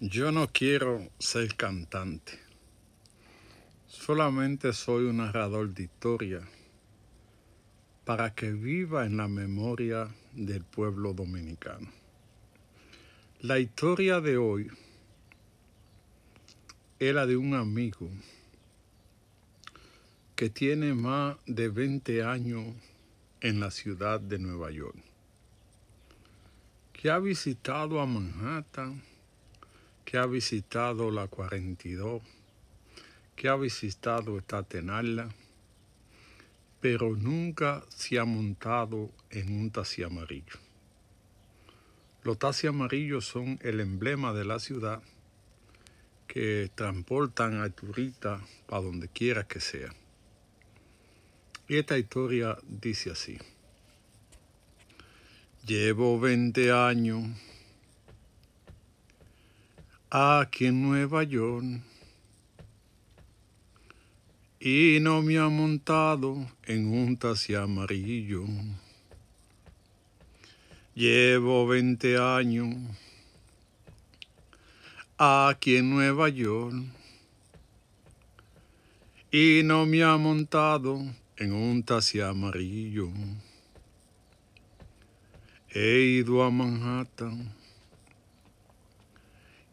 Yo 0.00 0.30
no 0.30 0.46
quiero 0.46 1.10
ser 1.18 1.56
cantante. 1.56 2.38
Solamente 3.88 4.72
soy 4.72 5.06
un 5.06 5.16
narrador 5.16 5.74
de 5.74 5.82
historia 5.82 6.40
para 8.04 8.32
que 8.32 8.52
viva 8.52 9.06
en 9.06 9.16
la 9.16 9.26
memoria 9.26 10.08
del 10.34 10.62
pueblo 10.62 11.14
dominicano. 11.14 11.90
La 13.40 13.58
historia 13.58 14.20
de 14.20 14.36
hoy 14.36 14.70
era 17.00 17.26
de 17.26 17.36
un 17.36 17.54
amigo 17.54 18.08
que 20.36 20.48
tiene 20.48 20.94
más 20.94 21.38
de 21.44 21.70
20 21.70 22.22
años 22.22 22.66
en 23.40 23.58
la 23.58 23.72
ciudad 23.72 24.20
de 24.20 24.38
Nueva 24.38 24.70
York, 24.70 25.02
que 26.92 27.10
ha 27.10 27.18
visitado 27.18 28.00
a 28.00 28.06
Manhattan 28.06 29.02
que 30.08 30.16
ha 30.16 30.24
visitado 30.24 31.10
la 31.10 31.28
42, 31.28 32.22
que 33.36 33.46
ha 33.46 33.56
visitado 33.56 34.38
Staten 34.38 34.90
pero 36.80 37.14
nunca 37.14 37.84
se 37.90 38.18
ha 38.18 38.24
montado 38.24 39.10
en 39.28 39.52
un 39.52 39.70
taxi 39.70 40.02
amarillo. 40.02 40.56
Los 42.22 42.38
taxis 42.38 42.70
amarillos 42.70 43.26
son 43.26 43.58
el 43.60 43.80
emblema 43.80 44.32
de 44.32 44.46
la 44.46 44.58
ciudad 44.60 45.02
que 46.26 46.70
transportan 46.74 47.60
a 47.60 47.68
turistas 47.68 48.40
para 48.66 48.84
donde 48.84 49.08
quiera 49.08 49.46
que 49.46 49.60
sea. 49.60 49.90
Y 51.68 51.76
esta 51.76 51.98
historia 51.98 52.56
dice 52.66 53.10
así. 53.10 53.36
Llevo 55.66 56.18
20 56.18 56.72
años 56.72 57.26
aquí 60.10 60.66
en 60.66 60.82
Nueva 60.82 61.22
York 61.22 61.82
y 64.60 64.98
no 65.00 65.22
me 65.22 65.38
ha 65.38 65.48
montado 65.48 66.50
en 66.64 66.92
un 66.92 67.16
taxi 67.16 67.54
amarillo. 67.54 68.44
Llevo 70.94 71.66
20 71.66 72.18
años 72.18 72.74
aquí 75.16 75.76
en 75.76 75.90
Nueva 75.90 76.28
York 76.28 76.74
y 79.30 79.60
no 79.62 79.84
me 79.84 80.02
ha 80.02 80.16
montado 80.16 81.04
en 81.36 81.52
un 81.52 81.82
taxi 81.82 82.20
amarillo. 82.20 83.10
He 85.68 86.00
ido 86.00 86.42
a 86.42 86.50
Manhattan 86.50 87.57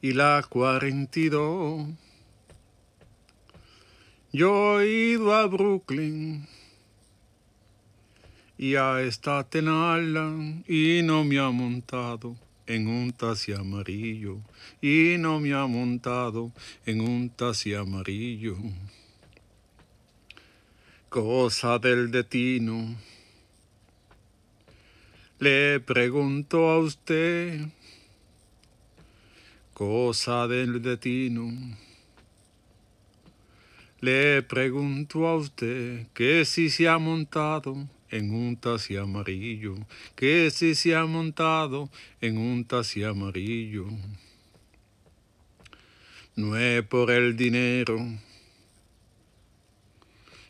y 0.06 0.14
la 0.14 0.46
42. 0.48 1.88
Yo 4.32 4.80
he 4.80 4.88
ido 5.14 5.34
a 5.34 5.48
Brooklyn 5.48 6.48
y 8.56 8.76
a 8.76 9.02
Staten 9.02 9.66
Island 9.66 10.70
y 10.70 11.02
no 11.02 11.24
me 11.24 11.40
ha 11.40 11.50
montado 11.50 12.36
en 12.68 12.88
un 12.88 13.14
taxi 13.14 13.54
amarillo 13.54 14.42
y 14.80 15.16
no 15.18 15.40
me 15.40 15.54
ha 15.56 15.66
montado 15.66 16.52
en 16.86 17.02
un 17.02 17.32
taxi 17.32 17.74
amarillo. 17.74 18.58
Cosa 21.10 21.80
del 21.80 22.12
destino. 22.12 22.96
Le 25.40 25.80
pregunto 25.80 26.70
a 26.70 26.78
usted 26.78 27.72
cosa 29.76 30.48
del 30.48 30.82
destino. 30.82 31.52
Le 34.00 34.42
pregunto 34.42 35.28
a 35.28 35.36
usted 35.36 36.08
que 36.14 36.46
si 36.46 36.70
se 36.70 36.88
ha 36.88 36.98
montado 36.98 37.86
en 38.10 38.34
un 38.34 38.56
taxi 38.56 38.96
amarillo, 38.96 39.76
que 40.16 40.50
si 40.50 40.76
se 40.76 40.96
ha 40.96 41.06
montado 41.06 41.90
en 42.22 42.38
un 42.38 42.64
taxi 42.64 43.04
amarillo. 43.04 43.88
No 46.38 46.56
es 46.56 46.82
por 46.84 47.12
el 47.12 47.36
dinero. 47.36 48.00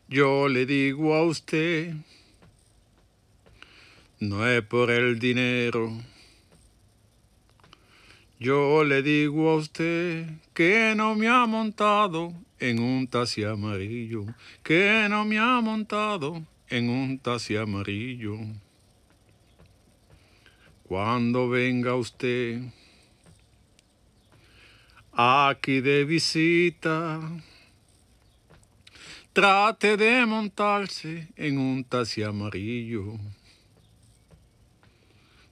Yo 0.07 0.47
le 0.47 0.67
digo 0.67 1.15
a 1.15 1.23
usted, 1.23 1.95
no 4.19 4.47
es 4.47 4.61
por 4.61 4.91
el 4.91 5.17
dinero. 5.17 6.14
Yo 8.37 8.83
le 8.83 9.01
digo 9.01 9.49
a 9.49 9.55
usted 9.55 10.27
que 10.53 10.93
no 10.93 11.15
me 11.15 11.29
ha 11.29 11.45
montado 11.45 12.33
en 12.59 12.79
un 12.79 13.07
taxi 13.07 13.45
amarillo, 13.45 14.25
que 14.61 15.07
no 15.09 15.23
me 15.23 15.39
ha 15.39 15.61
montado 15.61 16.45
en 16.67 16.89
un 16.89 17.17
taxi 17.17 17.55
amarillo. 17.55 18.37
Cuando 20.83 21.47
venga 21.47 21.95
usted 21.95 22.61
aquí 25.13 25.79
de 25.79 26.03
visita, 26.03 27.21
trate 29.31 29.95
de 29.95 30.25
montarse 30.25 31.29
en 31.37 31.57
un 31.57 31.85
taxi 31.85 32.21
amarillo. 32.21 33.17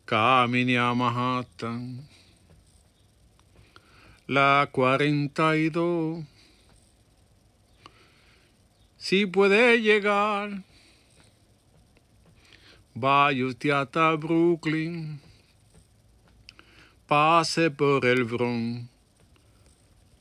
Camine 0.03 0.77
a 0.77 0.93
Manhattan 0.93 2.09
la 4.27 4.69
42. 4.71 6.23
Si 8.97 9.25
puede 9.25 9.81
llegar, 9.81 10.63
vaya 12.93 13.45
usted 13.45 13.71
hasta 13.71 14.15
Brooklyn, 14.15 15.19
pase 17.07 17.69
por 17.69 18.05
el 18.05 18.23
Bronx 18.23 18.87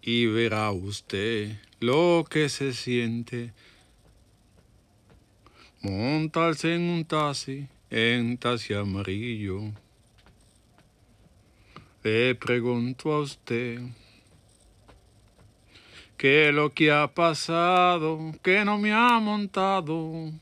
y 0.03 0.27
verá 0.27 0.73
usted 0.73 1.57
lo 1.79 2.25
que 2.29 2.49
se 2.49 2.73
siente 2.73 3.53
montarse 5.81 6.75
en 6.75 6.83
un 6.83 7.05
taxi, 7.05 7.69
en 7.91 8.37
taxi 8.37 8.75
amarillo. 8.75 9.73
Le 12.05 12.35
pregunto 12.35 13.13
a 13.13 13.21
usted 13.21 13.81
qué 16.17 16.49
es 16.49 16.55
lo 16.55 16.75
que 16.75 16.91
ha 16.91 17.07
pasado, 17.07 18.33
que 18.43 18.65
no 18.65 18.77
me 18.77 18.91
ha 18.93 19.21
montado 19.21 20.33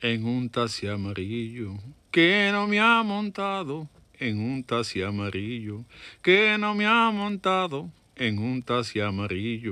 en 0.00 0.24
un 0.24 0.48
taxi 0.48 0.86
amarillo, 0.86 1.74
que 2.10 2.48
no 2.50 2.66
me 2.66 2.80
ha 2.80 3.02
montado. 3.02 3.86
En 4.18 4.40
un 4.40 4.64
taxi 4.64 5.02
amarillo, 5.02 5.84
que 6.22 6.56
no 6.58 6.74
me 6.74 6.86
ha 6.86 7.10
montado. 7.10 7.90
En 8.16 8.38
un 8.38 8.62
taxi 8.62 9.00
amarillo. 9.00 9.66